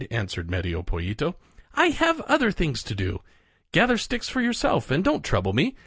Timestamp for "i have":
1.75-2.21